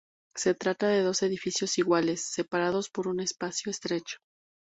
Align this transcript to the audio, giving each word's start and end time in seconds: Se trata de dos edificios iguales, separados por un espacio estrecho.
Se 0.35 0.55
trata 0.55 0.87
de 0.87 1.03
dos 1.03 1.21
edificios 1.21 1.77
iguales, 1.77 2.23
separados 2.27 2.89
por 2.89 3.07
un 3.07 3.19
espacio 3.19 3.69
estrecho. 3.69 4.17